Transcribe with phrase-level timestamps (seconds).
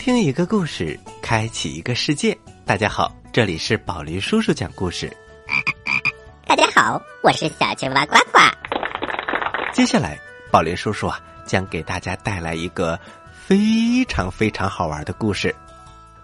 [0.00, 2.34] 倾听一个故事，开启一个世界。
[2.64, 5.14] 大家好，这里是宝林叔叔讲故事。
[6.46, 8.38] 大家好，我是小青蛙呱呱。
[9.74, 10.18] 接下来，
[10.50, 12.98] 宝林叔叔啊，将给大家带来一个
[13.46, 15.54] 非常非常好玩的故事。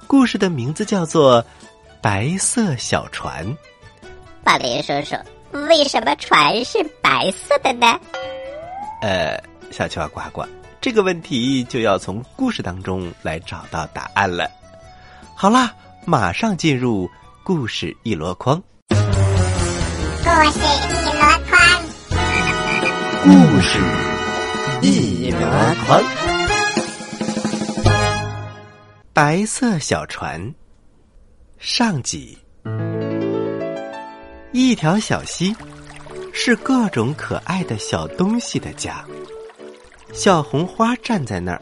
[0.07, 1.43] 故事的名字叫做
[2.01, 3.47] 《白色小船》。
[4.43, 5.17] 宝林叔叔，
[5.69, 8.01] 为什么船是白色的呢？
[9.03, 9.39] 呃，
[9.71, 10.43] 小青蛙呱呱。
[10.87, 14.49] 这个问题就要从故事当中来找到答案了。
[15.35, 17.11] 好啦，马上进入
[17.43, 18.63] 故事一箩筐。
[18.91, 21.59] 故事一箩筐，
[23.25, 23.81] 故事
[24.81, 25.41] 一箩
[25.85, 26.01] 筐。
[29.13, 30.55] 白色小船
[31.59, 32.39] 上集。
[34.53, 35.53] 一条小溪，
[36.33, 39.05] 是各种可爱的小东西的家。
[40.17, 41.61] 小红花站在那儿，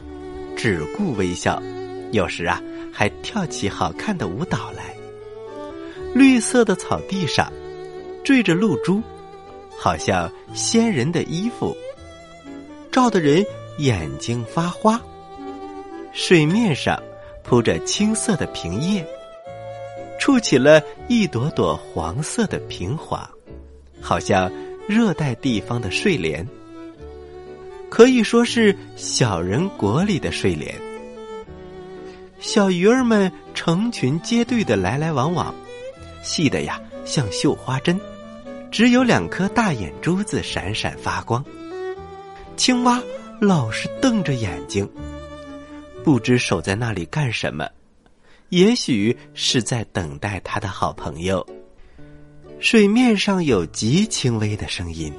[0.57, 1.61] 只顾微笑，
[2.13, 4.95] 有时啊还跳起好看的舞蹈来。
[6.15, 7.53] 绿色的草地上，
[8.23, 9.03] 缀着露珠，
[9.77, 11.77] 好像仙人的衣服，
[12.93, 13.45] 照得人
[13.79, 15.03] 眼睛发花。
[16.13, 16.97] 水面上
[17.43, 19.05] 铺着青色的萍叶，
[20.21, 23.29] 触起了一朵朵黄色的萍花，
[24.01, 24.49] 好像
[24.87, 26.47] 热带地方的睡莲。
[27.95, 30.75] 可以说是小人国里的睡莲。
[32.41, 35.55] 小鱼儿们成群结队的来来往往，
[36.21, 37.97] 细的呀像绣花针，
[38.69, 41.45] 只有两颗大眼珠子闪闪发光。
[42.57, 43.01] 青蛙
[43.41, 44.91] 老是瞪着眼睛，
[46.03, 47.65] 不知守在那里干什么，
[48.49, 51.47] 也许是在等待他的好朋友。
[52.59, 55.13] 水面上有极轻微的声音，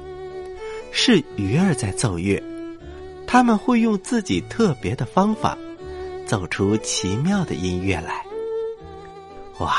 [0.92, 2.38] 是鱼儿在奏乐。
[3.26, 5.58] 他们会用自己特别的方法，
[6.24, 8.24] 奏出奇妙的音乐来。
[9.58, 9.74] 哇，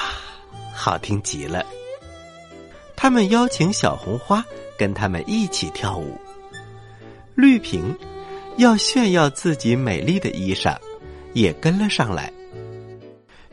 [0.74, 1.66] 好听极了！
[2.96, 4.44] 他们邀请小红花
[4.78, 6.19] 跟他们一起跳舞。
[7.35, 7.96] 绿萍
[8.58, 10.75] 要炫耀自己美丽的衣裳，
[11.34, 12.31] 也跟了上来。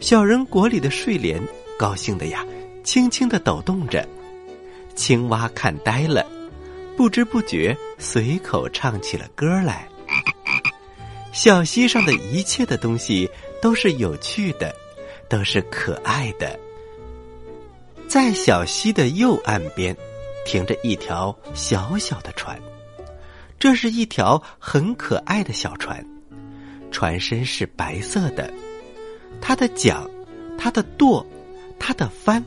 [0.00, 1.40] 小人国里的睡莲
[1.78, 2.44] 高兴的呀，
[2.82, 4.06] 轻轻的抖动着。
[4.94, 6.26] 青蛙看呆了。
[6.96, 9.88] 不知不觉，随口唱起了歌来。
[11.32, 13.28] 小溪上的一切的东西
[13.62, 14.72] 都是有趣的，
[15.26, 16.60] 都是可爱的。
[18.06, 19.96] 在小溪的右岸边，
[20.44, 22.60] 停着一条小小的船。
[23.58, 26.06] 这是一条很可爱的小船，
[26.92, 28.52] 船身是白色的，
[29.40, 30.06] 它的桨、
[30.58, 31.26] 它的舵、
[31.80, 32.44] 它的帆，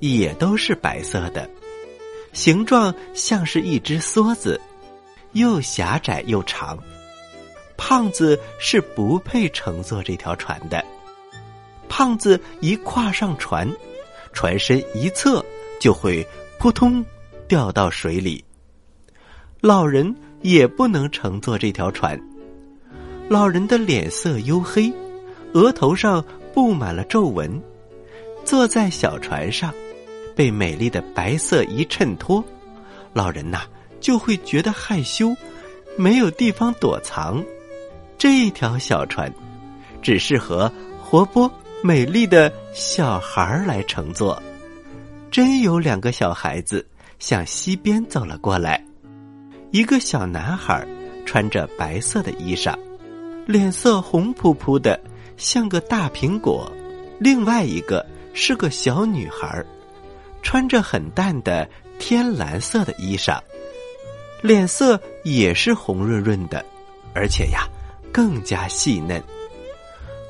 [0.00, 1.48] 也都是白色的。
[2.32, 4.60] 形状像是一只梭子，
[5.36, 6.78] 又狭窄又长。
[7.76, 10.84] 胖子是不配乘坐这条船的。
[11.88, 13.70] 胖子一跨上船，
[14.32, 15.44] 船身一侧
[15.78, 16.26] 就会
[16.58, 17.04] 扑通
[17.46, 18.42] 掉到水里。
[19.60, 22.18] 老人也不能乘坐这条船。
[23.28, 24.92] 老人的脸色黝黑，
[25.52, 26.24] 额头上
[26.54, 27.60] 布满了皱纹，
[28.44, 29.72] 坐在小船上。
[30.34, 32.44] 被美丽的白色一衬托，
[33.14, 33.62] 老人呐
[34.06, 35.36] 就会觉得害羞，
[35.96, 37.44] 没有地方躲藏。
[38.16, 39.28] 这条小船
[40.00, 40.72] 只适合
[41.02, 41.50] 活泼
[41.82, 44.40] 美丽的小孩来乘坐。
[45.28, 46.86] 真有两个小孩子
[47.18, 48.80] 向溪边走了过来，
[49.72, 50.86] 一个小男孩
[51.24, 52.78] 穿着白色的衣裳，
[53.44, 55.00] 脸色红扑扑的，
[55.36, 56.64] 像个大苹果；
[57.18, 59.66] 另外一个是个小女孩。
[60.42, 61.68] 穿着很淡的
[61.98, 63.40] 天蓝色的衣裳，
[64.46, 66.64] 脸色也是红润润的，
[67.12, 67.66] 而且呀，
[68.12, 69.20] 更加细嫩。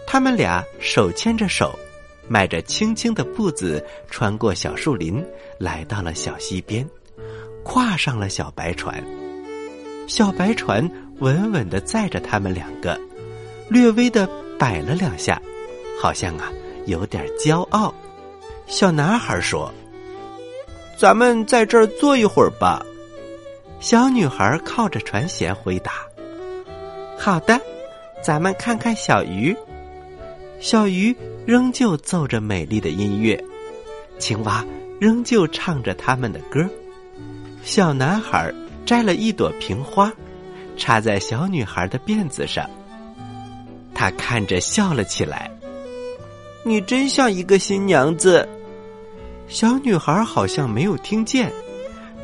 [0.07, 1.79] 他们俩手牵着手，
[2.27, 5.23] 迈着轻轻的步子，穿过小树林，
[5.59, 6.89] 来到了小溪边，
[7.63, 9.05] 跨上了小白船。
[10.07, 12.99] 小白船稳稳的载着他们两个，
[13.69, 14.27] 略微的
[14.59, 15.39] 摆了两下，
[16.01, 16.51] 好像啊
[16.87, 17.95] 有点骄傲。
[18.67, 19.71] 小男孩说。
[20.99, 22.83] 咱们在这儿坐一会儿吧。
[23.79, 25.93] 小女孩靠着船舷回答
[27.19, 27.61] ：“好的，
[28.23, 29.57] 咱们看看小鱼。”
[30.61, 31.15] 小鱼
[31.47, 33.39] 仍旧奏着美丽的音乐，
[34.19, 34.65] 青蛙
[34.99, 36.67] 仍旧唱着他们的歌。
[37.63, 38.53] 小男孩
[38.87, 40.13] 摘了一朵瓶花，
[40.77, 42.69] 插在小女孩的辫子上。
[43.95, 45.51] 他看着笑了起来
[46.65, 48.49] ：“你真像一个新娘子。”
[49.49, 51.53] 小女孩好像没有听见，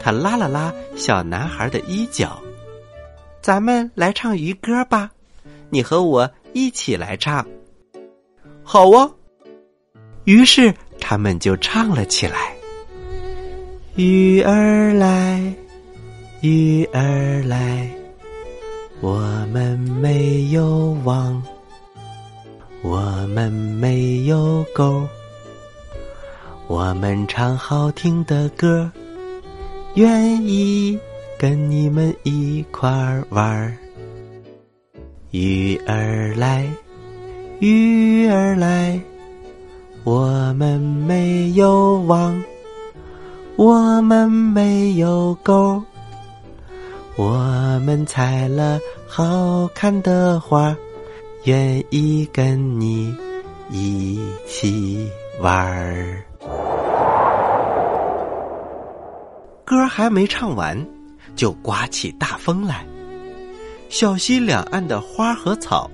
[0.02, 2.42] 他拉了拉小男孩的衣角，
[3.40, 5.10] 咱们来唱渔歌吧，
[5.70, 7.46] 你和我一起来唱。
[8.64, 9.08] 好啊。
[10.24, 12.54] 于是他们就唱了起来
[13.96, 15.52] ：“鱼儿来，
[16.40, 17.90] 鱼儿来，
[19.00, 19.18] 我
[19.52, 21.42] 们没有网，
[22.82, 25.04] 我们没有钩，
[26.68, 28.88] 我们唱好听的歌，
[29.94, 30.98] 愿意
[31.38, 33.76] 跟你们一块儿玩儿。
[35.30, 36.68] 鱼儿来，
[37.60, 39.00] 鱼儿来。”
[40.04, 42.42] 我们没有网，
[43.54, 45.80] 我们没有钩，
[47.14, 47.38] 我
[47.86, 50.76] 们采了好看的花，
[51.44, 53.14] 愿意跟你
[53.70, 55.08] 一起
[55.40, 56.20] 玩儿。
[59.72, 60.86] 歌还没唱完，
[61.34, 62.86] 就刮起大风来，
[63.88, 65.90] 小溪两岸的花和草，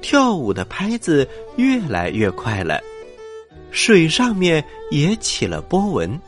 [0.00, 2.80] 跳舞的拍子越来越快了。
[3.70, 6.18] 水上面也起了波纹，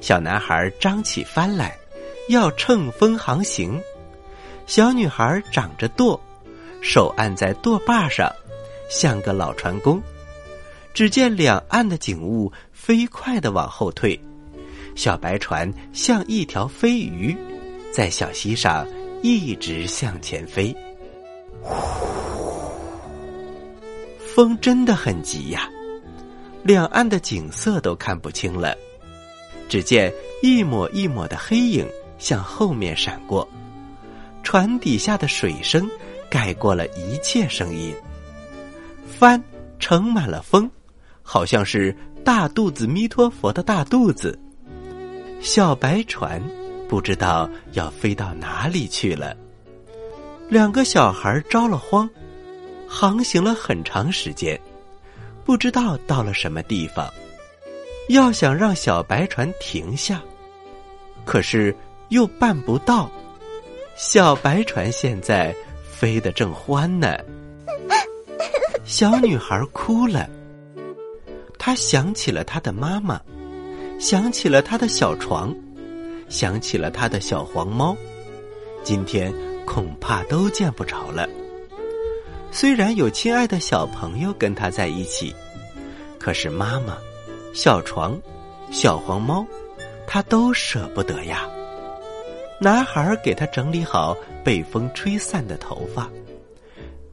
[0.00, 1.76] 小男孩张起帆来，
[2.28, 3.72] 要乘风航行；
[4.68, 6.20] 小女孩掌着舵，
[6.80, 8.32] 手按在舵把上，
[8.88, 10.00] 像个老船工。
[10.94, 14.16] 只见两岸的景物飞快的往后退，
[14.94, 17.36] 小白船像一条飞鱼，
[17.92, 18.86] 在小溪上
[19.22, 20.74] 一直向前飞。
[24.34, 25.68] 风真的很急呀！
[26.62, 28.76] 两岸的景色都看不清了，
[29.68, 31.86] 只见一抹一抹的黑影
[32.18, 33.48] 向后面闪过，
[34.42, 35.88] 船底下的水声
[36.30, 37.94] 盖过了一切声音。
[39.18, 39.42] 帆
[39.78, 40.70] 盛满了风，
[41.22, 44.38] 好像是大肚子弥陀佛的大肚子。
[45.40, 46.42] 小白船
[46.88, 49.34] 不知道要飞到哪里去了。
[50.48, 52.08] 两个小孩着了慌，
[52.86, 54.60] 航行了很长时间。
[55.44, 57.12] 不知道到了什么地方，
[58.08, 60.22] 要想让小白船停下，
[61.24, 61.74] 可是
[62.10, 63.10] 又办不到。
[63.96, 65.54] 小白船现在
[65.90, 67.16] 飞得正欢呢。
[68.84, 70.28] 小女孩哭了，
[71.58, 73.20] 她想起了她的妈妈，
[74.00, 75.54] 想起了他的小床，
[76.30, 77.94] 想起了他的小黄猫，
[78.82, 79.30] 今天
[79.66, 81.28] 恐怕都见不着了。
[82.50, 85.34] 虽然有亲爱的小朋友跟他在一起，
[86.18, 86.96] 可是妈妈、
[87.52, 88.18] 小床、
[88.70, 89.46] 小黄猫，
[90.06, 91.46] 他都舍不得呀。
[92.58, 96.10] 男孩给他整理好被风吹散的头发，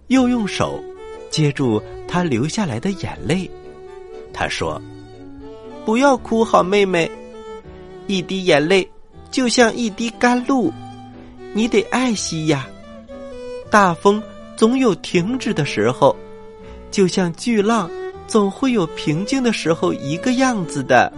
[0.08, 0.82] 又用手
[1.30, 3.50] 接住他流下来的眼泪。
[4.34, 4.82] 他说
[5.88, 7.10] ：“不要哭，好妹妹，
[8.08, 8.86] 一滴眼泪
[9.32, 10.70] 就像一滴甘露，
[11.54, 12.68] 你得爱惜呀。
[13.72, 14.22] 大风。”
[14.58, 16.14] 总有停止的时候，
[16.92, 17.90] 就像巨浪
[18.28, 21.14] 总会有平静的时候一个样子的。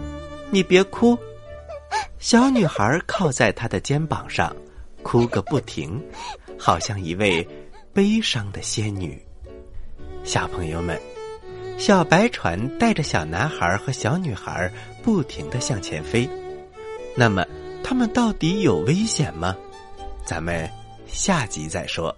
[0.50, 1.18] 你别哭，
[2.20, 4.54] 小女孩靠在他的肩膀上，
[5.02, 6.00] 哭个不停，
[6.56, 7.44] 好像一位
[7.92, 9.20] 悲伤的仙女。
[10.22, 11.00] 小朋友们，
[11.80, 14.70] 小白船带着小男孩和小女孩
[15.02, 16.28] 不停的向前飞。
[17.16, 17.42] 那么，
[17.82, 19.56] 他们到底有危险吗？
[20.26, 20.68] 咱们
[21.06, 22.14] 下集再说。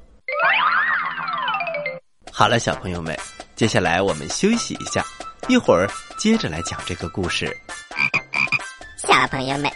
[2.33, 3.17] 好了，小朋友们，
[3.55, 5.05] 接下来我们休息一下，
[5.49, 5.89] 一会儿
[6.19, 7.57] 接着来讲这个故事。
[8.97, 9.71] 小朋友们，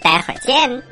[0.00, 0.82] 待会儿见。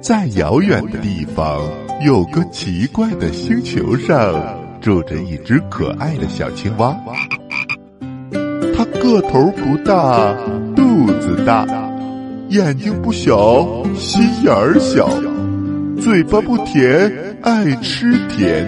[0.00, 1.60] 在遥远的地方，
[2.06, 4.57] 有个奇怪的星球上，
[4.88, 6.96] 住着一只可爱的小青蛙。
[8.74, 10.34] 它个头不大，
[10.74, 11.66] 肚子大，
[12.48, 15.06] 眼睛不小，心眼儿小，
[16.00, 17.12] 嘴巴不甜。
[17.42, 18.66] 爱吃甜，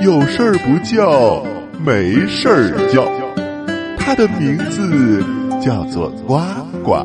[0.00, 1.44] 有事儿不叫，
[1.84, 3.06] 没事儿叫。
[3.98, 5.22] 它的名字
[5.60, 6.40] 叫做呱
[6.82, 7.04] 呱。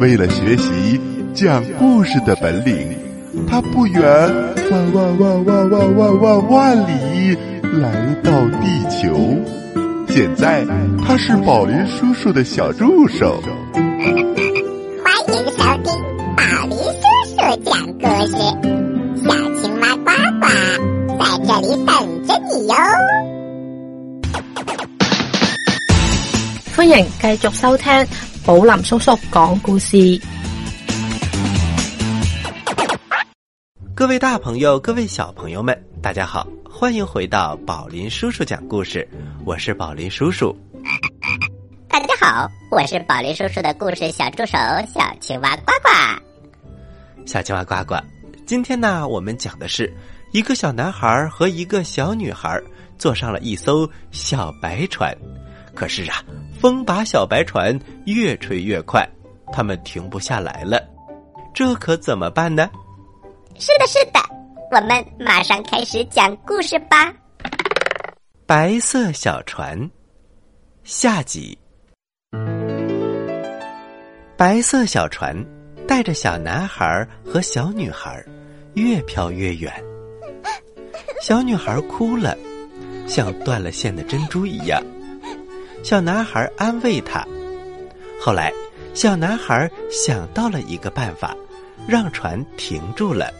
[0.00, 1.00] 为了学习
[1.32, 2.88] 讲故事的本领，
[3.48, 4.02] 它不远
[4.70, 7.36] 万万万万万万万万里
[7.80, 9.14] 来到地球。
[10.08, 10.64] 现在
[11.04, 13.42] 他是宝林叔叔的小助手。
[13.72, 15.92] 欢迎收听
[16.36, 18.32] 宝林叔叔讲故事。
[19.24, 19.28] 小
[19.60, 20.10] 青蛙呱
[20.40, 20.44] 呱
[21.18, 21.92] 在这里等
[22.26, 22.74] 着你哟！
[26.76, 28.06] 欢迎继续收听
[28.46, 29.96] 宝林叔叔讲故事。
[34.04, 39.08] 各位大朋友，各位小朋友们，大家好，欢迎回到宝林叔叔讲故事。
[39.46, 40.54] 我是宝林叔叔。
[41.88, 44.58] 大家好，我是宝林叔叔的故事小助手
[44.92, 45.88] 小青蛙呱呱。
[47.24, 47.94] 小青蛙呱呱，
[48.44, 49.90] 今天呢，我们讲的是。
[50.32, 52.62] 一个小男孩和一个小女孩
[52.98, 55.16] 坐上了一艘小白船。
[55.74, 56.22] 可是啊，
[56.60, 59.08] 风把小白船越吹越快，
[59.50, 60.78] 他们停不下来了。
[61.54, 62.68] 这可怎么办呢？
[63.56, 64.20] 是的，是的，
[64.72, 67.14] 我们马上开始讲故事吧。
[68.46, 69.88] 白色小船，
[70.82, 71.56] 下集。
[74.36, 75.34] 白色小船
[75.86, 78.22] 带着小男孩和小女孩
[78.74, 79.72] 越飘越远。
[81.22, 82.36] 小女孩哭了，
[83.06, 84.82] 像断了线的珍珠一样。
[85.84, 87.24] 小男孩安慰她。
[88.20, 88.52] 后来，
[88.94, 91.36] 小男孩想到了一个办法，
[91.86, 93.32] 让船停住了。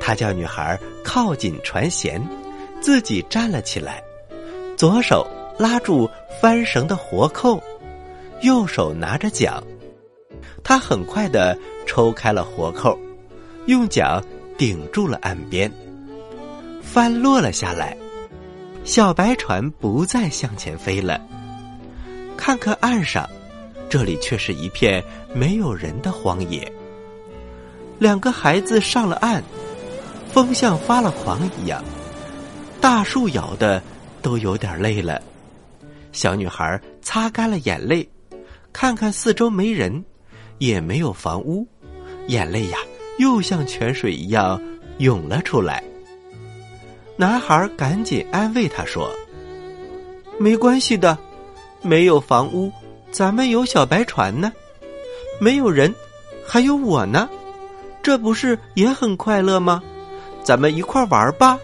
[0.00, 2.20] 他叫女孩靠近船舷，
[2.80, 4.02] 自己站了起来，
[4.76, 5.26] 左手
[5.58, 6.08] 拉住
[6.40, 7.62] 帆绳的活扣，
[8.42, 9.62] 右手拿着桨。
[10.62, 12.98] 他很快的抽开了活扣，
[13.66, 14.22] 用桨
[14.56, 15.70] 顶住了岸边。
[16.80, 17.96] 帆落了下来，
[18.84, 21.20] 小白船不再向前飞了。
[22.36, 23.28] 看看岸上，
[23.90, 25.02] 这里却是一片
[25.34, 26.70] 没有人的荒野。
[27.98, 29.42] 两个孩子上了岸，
[30.32, 31.82] 风像发了狂一样，
[32.80, 33.82] 大树摇的
[34.22, 35.20] 都有点累了。
[36.12, 38.08] 小女孩擦干了眼泪，
[38.72, 40.04] 看看四周没人。
[40.58, 41.64] 也没有房屋，
[42.26, 42.78] 眼泪呀，
[43.18, 44.60] 又像泉水一样
[44.98, 45.80] 涌了出来。
[47.16, 49.08] 男孩赶紧安慰他说
[50.36, 51.16] ：“没关系的，
[51.80, 52.72] 没有房屋，
[53.12, 54.50] 咱们有小白船呢；
[55.38, 55.94] 没有人，
[56.44, 57.30] 还有我呢，
[58.02, 59.82] 这不是也很快乐吗？
[60.42, 61.58] 咱们一块玩吧。”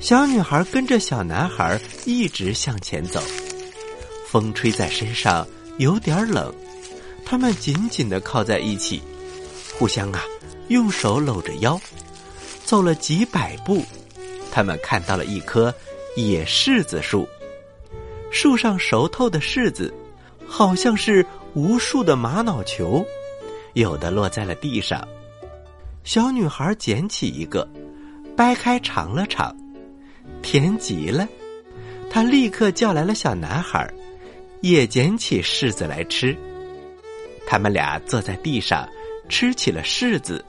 [0.00, 3.20] 小女孩跟着小男孩一直向前走，
[4.28, 5.44] 风吹在身上
[5.78, 6.54] 有点冷。
[7.24, 9.02] 他们紧紧的靠在一起，
[9.76, 10.22] 互相啊
[10.68, 11.80] 用手搂着腰，
[12.64, 13.84] 走了几百步，
[14.52, 15.74] 他们看到了一棵
[16.14, 17.28] 野柿子树，
[18.30, 19.92] 树上熟透的柿子，
[20.46, 23.04] 好像是无数的玛瑙球，
[23.78, 25.06] 有的落在了地上。
[26.02, 27.66] 小女孩捡起一个，
[28.36, 29.56] 掰开尝了尝，
[30.42, 31.28] 甜极了。
[32.10, 33.88] 她立刻叫来了小男孩，
[34.62, 36.36] 也捡起柿子来吃。
[37.46, 38.88] 他们俩坐在地上，
[39.28, 40.44] 吃起了柿子，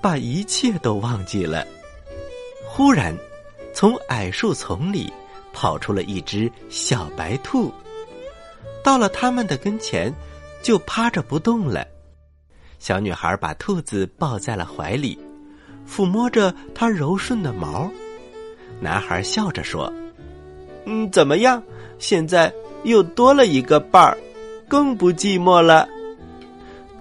[0.00, 1.66] 把一切都忘记了。
[2.66, 3.14] 忽然，
[3.74, 5.12] 从矮树丛里
[5.52, 7.70] 跑出了一只小白兔，
[8.82, 10.12] 到了他们的跟前，
[10.62, 11.86] 就趴着不动了。
[12.84, 15.18] 小女孩把兔子抱在了怀里，
[15.88, 17.90] 抚摸着它柔顺的毛。
[18.78, 19.90] 男孩笑着说
[20.84, 21.62] ：“嗯，怎么样？
[21.98, 24.18] 现在又多了一个伴儿，
[24.68, 25.88] 更不寂寞了。”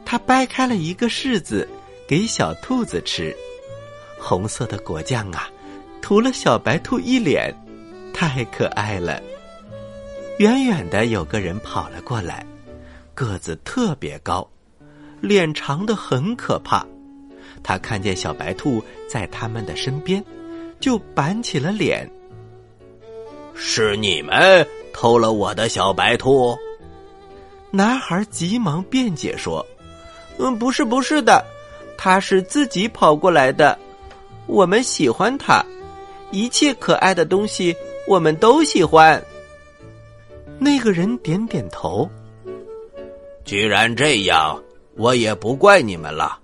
[0.05, 1.67] 他掰开了一个柿子，
[2.07, 3.35] 给小兔子吃。
[4.17, 5.49] 红色的果酱啊，
[6.01, 7.53] 涂了小白兔一脸，
[8.13, 9.21] 太可爱了。
[10.39, 12.45] 远远的有个人跑了过来，
[13.13, 14.49] 个子特别高，
[15.23, 16.85] 脸长的很可怕。
[17.63, 20.21] 他看见小白兔在他们的身边，
[20.81, 22.09] 就板起了脸。
[23.55, 26.53] 是你们偷了我的小白兔？
[27.71, 29.65] 男孩急忙辩解说。
[30.37, 31.45] 嗯，不是，不是的，
[31.97, 33.79] 他是自己跑过来的。
[34.45, 35.63] 我们喜欢他，
[36.31, 37.73] 一切可爱的东西
[38.07, 39.23] 我们都喜欢。
[40.59, 42.09] 那个人点点头。
[43.45, 44.62] 既然这样，
[44.95, 46.39] 我也不怪你们了。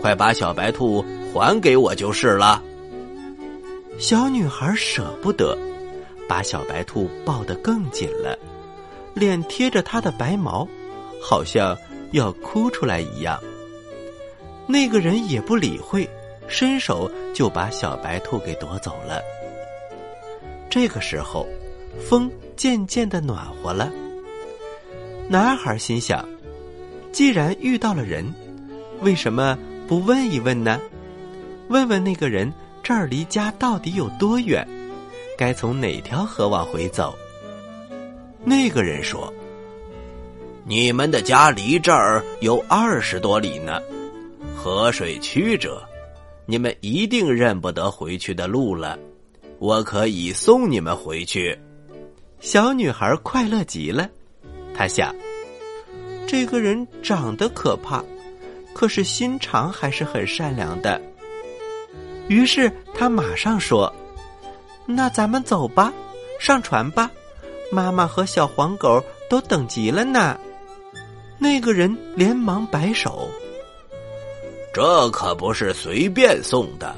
[0.00, 2.62] 快把小白兔还给我就是了。
[3.98, 5.56] 小女孩舍不得，
[6.28, 8.38] 把小白兔抱得更紧了，
[9.14, 10.66] 脸贴着它的白毛，
[11.22, 11.76] 好像。
[12.12, 13.38] 要哭出来一样，
[14.66, 16.08] 那个人也不理会，
[16.48, 19.20] 伸手就把小白兔给夺走了。
[20.70, 21.46] 这个时候，
[22.08, 23.92] 风渐渐的暖和了。
[25.28, 26.26] 男孩心想：
[27.18, 28.32] 既然遇到了人，
[29.00, 29.58] 为什么
[29.88, 30.80] 不问一问呢？
[31.68, 32.48] 问问那个人
[32.80, 34.64] 这儿离家到底有多远？
[35.36, 37.18] 该从哪条河往回走？
[38.44, 39.34] 那个人说。
[40.64, 43.82] 你们的家离这儿有二十多里呢，
[44.54, 45.82] 河水曲折，
[46.46, 48.96] 你们一定认不得回去的路了。
[49.58, 51.58] 我可以送你们回去。
[52.38, 54.08] 小女孩快乐极了，
[54.72, 55.12] 她想：
[56.28, 58.04] 这个人长得可怕，
[58.74, 61.00] 可是心肠还是很善良的。
[62.28, 63.90] 于是他马上说
[64.84, 65.90] ：“那咱们走吧，
[66.38, 67.10] 上船吧，
[67.72, 70.38] 妈妈和小黄狗都等急了呢。”
[71.40, 73.26] 那个人连忙摆手
[74.74, 76.94] ：“这可不是随便送的，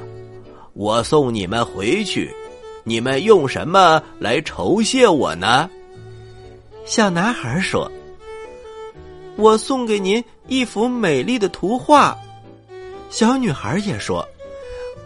[0.73, 2.35] 我送你们回去，
[2.83, 5.71] 你们用什么来酬谢我呢？
[6.85, 7.89] 小男孩说
[9.37, 12.17] ：“我送给您一幅美丽的图画。”
[13.11, 14.27] 小女孩也说：“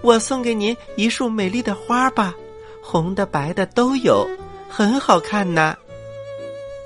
[0.02, 2.34] 我送给您一束美丽的花吧，
[2.82, 4.28] 红的、白的都有，
[4.68, 5.76] 很好看呢。”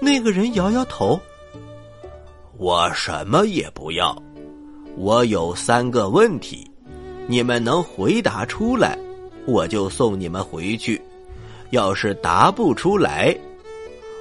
[0.00, 1.18] 那个人摇摇头
[2.56, 4.16] ：“我什么也不要，
[4.96, 6.70] 我有三个问题。”
[7.30, 8.98] 你们能回答出来，
[9.44, 10.98] 我就送你们回去；
[11.72, 13.36] 要是答不出来，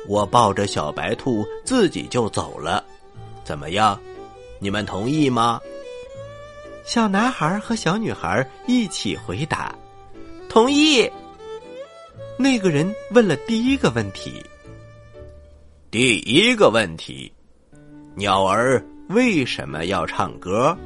[0.10, 2.84] 我抱着小白兔自己就走了。
[3.48, 3.98] 怎么样？
[4.60, 5.58] 你们同意吗？
[6.84, 9.74] 小男孩和小女孩一起回答
[10.52, 11.10] ：“同意。”
[12.38, 14.44] 那个人问了第一个问题。
[15.90, 17.32] 第一个问题：
[18.16, 20.78] 鸟儿为什么要唱歌？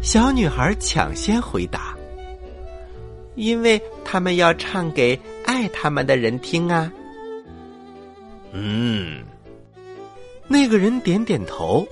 [0.00, 1.94] 小女孩抢先回答
[3.36, 6.90] ：“因为他们要唱给爱他们的人听啊。”
[8.52, 9.22] 嗯，
[10.52, 11.86] 那个人点点头，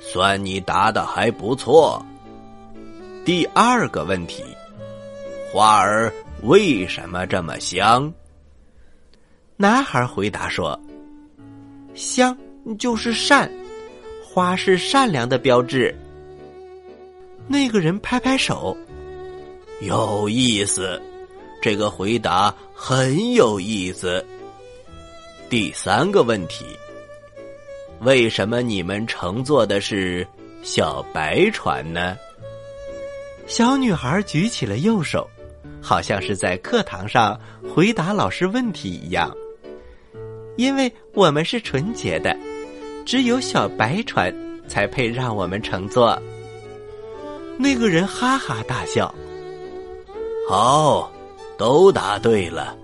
[0.00, 2.04] 算你答的还不错。
[3.24, 4.42] 第二个问题：
[5.52, 6.12] 花儿
[6.42, 8.12] 为什么这么香？
[9.56, 10.76] 男孩回答说
[11.94, 12.36] ：“香
[12.76, 13.48] 就是善，
[14.24, 15.94] 花是善良的标志。”
[17.46, 18.76] 那个人拍拍手，
[19.82, 21.00] 有意思，
[21.62, 24.26] 这个回答很有意思。
[25.48, 26.64] 第三个问题：
[28.00, 30.26] 为什么你们乘坐的是
[30.62, 32.16] 小白船呢？
[33.46, 35.28] 小女孩举起了右手，
[35.82, 37.38] 好像是在课堂上
[37.74, 39.34] 回答老师问题一样。
[40.56, 42.36] 因为我们是纯洁的，
[43.04, 44.34] 只有小白船
[44.66, 46.20] 才配让我们乘坐。
[47.58, 49.14] 那个人哈哈大笑。
[50.48, 51.12] 好，
[51.58, 52.76] 都答对了，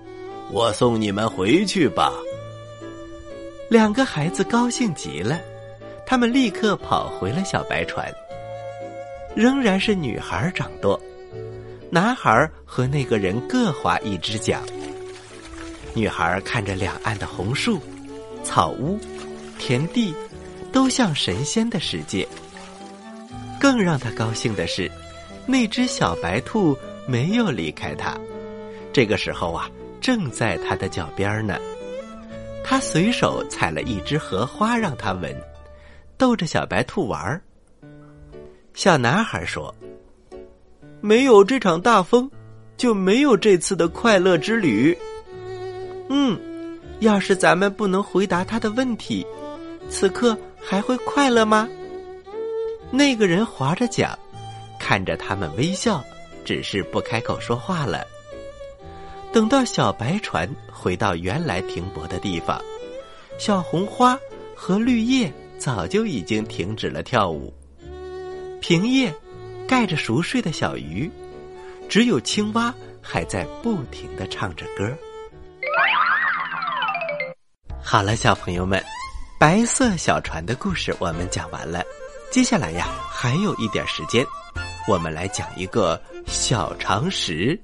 [0.51, 2.13] 我送你们回去吧。
[3.69, 5.39] 两个孩子高兴极了，
[6.05, 8.09] 他们立刻跑回了小白船。
[9.35, 10.99] 仍然是女孩掌舵，
[11.91, 14.63] 男孩和那个人各划一只桨。
[15.93, 17.79] 女孩看着两岸的红树、
[18.43, 18.97] 草屋、
[19.59, 20.15] 田地，
[20.71, 22.25] 都像神仙的世界。
[23.59, 24.89] 更让他高兴的是，
[25.45, 28.15] 那只小白兔没有离开他。
[28.93, 31.59] 这个时候啊，正在他的脚边呢。
[32.69, 35.33] 他随手采了一枝荷花让他闻，
[36.17, 37.41] 逗着小白兔玩儿。
[38.73, 39.73] 小男孩说
[40.99, 42.29] ：“没有这场大风，
[42.75, 44.95] 就没有这次的快乐之旅。”
[46.11, 46.37] 嗯，
[46.99, 49.25] 要是咱们不能回答他的问题，
[49.89, 51.69] 此刻还会快乐吗？
[52.91, 54.13] 那个人划着桨，
[54.77, 56.03] 看着他们微笑，
[56.43, 58.05] 只是不开口说话了。
[59.37, 62.59] 等到小白船回到原来停泊的地方，
[63.37, 64.17] 小红花
[64.55, 67.53] 和绿叶早就已经停止了跳舞。
[68.59, 69.13] 平叶
[69.67, 71.07] 盖着熟睡的小鱼，
[71.87, 74.91] 只有青蛙还在不停的唱着歌。
[77.79, 78.83] 好了，小朋友们，
[79.39, 81.83] 白色小船的故事我们讲完了。
[82.31, 84.25] 接下来呀，还有一点时间，
[84.87, 87.55] 我们来讲一个小常识。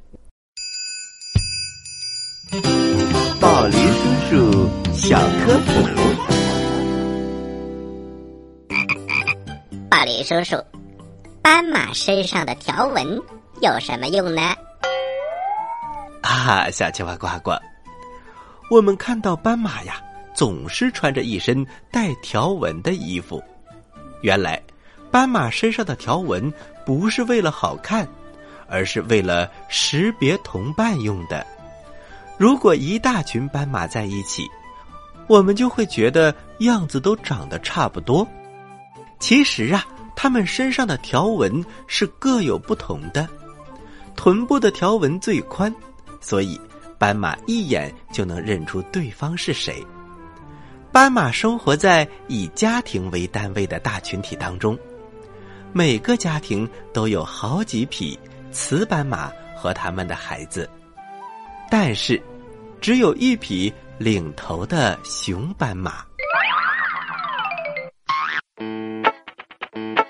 [3.39, 3.79] 宝林
[4.29, 5.71] 叔叔小科普，
[9.89, 10.55] 宝林叔叔，
[11.41, 13.19] 斑马身上的条纹
[13.61, 14.53] 有什么用呢？
[16.21, 17.53] 啊，小青蛙呱呱，
[18.69, 19.99] 我们看到斑马呀，
[20.35, 23.43] 总是穿着一身带条纹的衣服。
[24.21, 24.61] 原来，
[25.09, 26.53] 斑马身上的条纹
[26.85, 28.07] 不是为了好看，
[28.67, 31.43] 而是为了识别同伴用的。
[32.43, 34.51] 如果一大群斑马在一起，
[35.27, 38.27] 我们就会觉得样子都长得差不多。
[39.17, 43.25] 其实啊，它们身上的条纹是各有不同的。
[44.17, 45.73] 臀部的条纹最宽，
[46.19, 46.59] 所以
[46.97, 49.81] 斑马一眼就能认出对方是谁。
[50.91, 54.77] 斑马生活在以家庭为单位的大群体当中，
[55.71, 58.19] 每个家庭都有好几匹
[58.51, 60.69] 雌斑马和他们的孩子，
[61.71, 62.21] 但是
[62.83, 66.03] 只有一匹领头的雄斑马。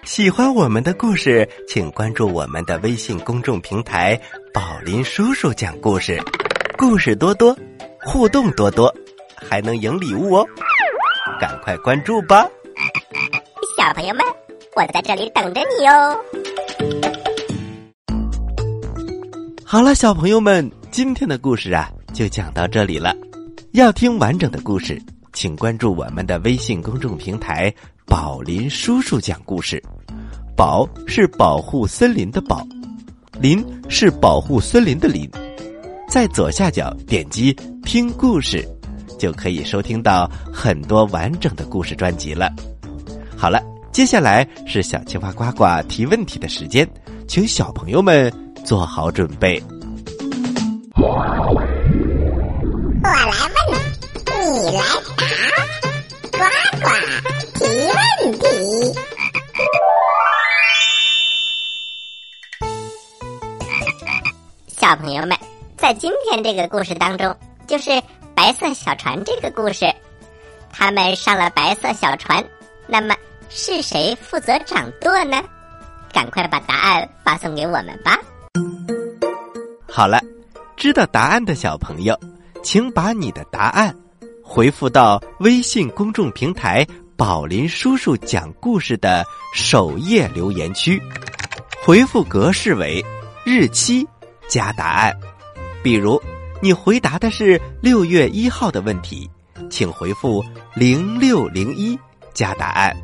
[0.04, 4.20] 喜欢我们的故事，请关注我们的微信公众平台
[4.52, 6.20] “宝林叔叔讲故事”，
[6.76, 7.56] 故事多多，
[8.02, 8.92] 互动多多，
[9.36, 10.44] 还能赢礼物哦。
[11.40, 12.50] 赶快关注吧，
[13.78, 14.26] 小朋友们，
[14.76, 16.20] 我在这里等着你哦。
[19.64, 23.14] 好了，小朋友们，今天的故事啊就讲到这里了。
[23.72, 25.02] 要听完整的故事，
[25.34, 27.74] 请关注我们的微信公众平台
[28.06, 29.84] “宝林叔叔讲故事”。
[30.56, 32.66] 宝是保护森林的宝，
[33.40, 35.28] 林是保护森林的林。
[36.08, 37.52] 在左下角点击
[37.84, 38.64] 听故事，
[39.18, 42.54] 就可以收听到很多完整的故事专辑了。
[43.36, 43.60] 好了，
[43.92, 46.88] 接下来是小青蛙呱呱提问题的时间，
[47.28, 48.32] 请小朋友们
[48.64, 49.60] 做好准备。
[65.14, 65.38] 朋友们，
[65.78, 68.02] 在今天这个故事当中，就是
[68.34, 69.86] 白色小船这个故事，
[70.72, 72.44] 他们上了白色小船，
[72.88, 73.16] 那么
[73.48, 75.40] 是谁负责掌舵呢？
[76.12, 78.20] 赶快把答案发送给我们吧。
[79.88, 80.20] 好了，
[80.76, 82.20] 知道答案的小朋友，
[82.64, 83.96] 请把你的答案
[84.44, 86.84] 回复到微信公众平台
[87.16, 89.24] “宝林叔叔讲故事”的
[89.54, 91.00] 首页留言区，
[91.86, 93.06] 回复格式为
[93.46, 94.08] 日期
[94.48, 95.16] 加答案。
[95.84, 96.22] 比如，
[96.62, 99.30] 你回答的是六月一号的问题，
[99.70, 100.44] 请回复
[100.76, 101.98] 零六零一
[102.34, 102.96] 加答案。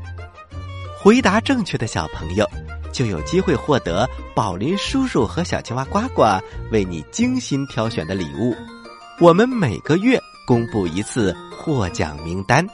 [0.98, 2.48] 回答正确的小朋友。
[2.92, 6.24] 就有机会获得宝林叔叔和小青蛙呱呱
[6.72, 8.56] 为你精心挑选的礼物。
[9.22, 12.66] 我们每个月公布一次获奖名单，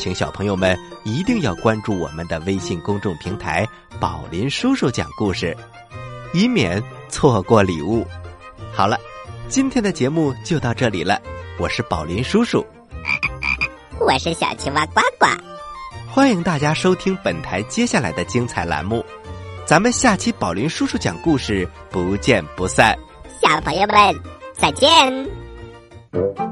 [0.00, 3.64] 请小朋友们一定要关注我们的微信公众平台
[4.00, 5.56] “宝林叔叔讲故事”，
[6.34, 8.04] 以免错过礼物。
[8.72, 8.98] 好了，
[9.46, 11.20] 今天的节目就到这里了。
[11.58, 12.66] 我是宝林叔叔，
[14.00, 15.26] 我是小青蛙呱呱，
[16.10, 19.04] 欢迎大家收听本台接下来的精彩栏目。
[19.66, 22.98] 咱们下期宝林叔叔讲故事，不见不散。
[23.40, 24.18] 小朋友们，
[24.54, 26.51] 再见。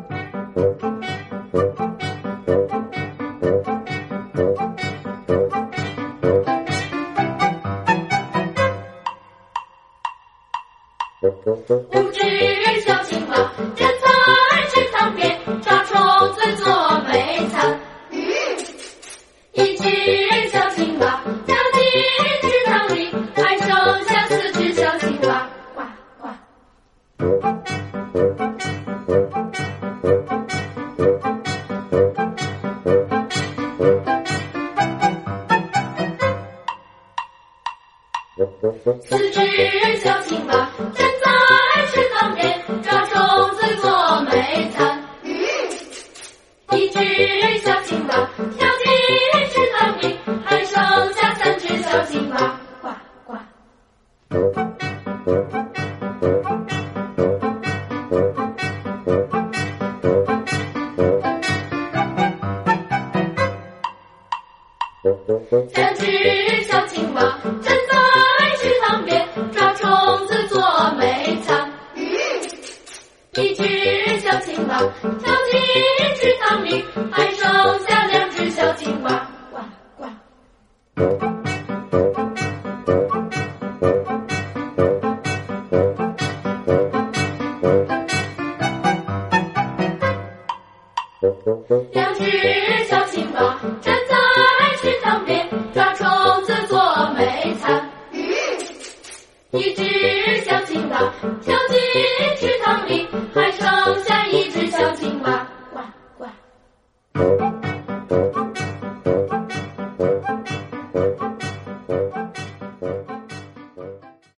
[11.68, 12.30] Okay.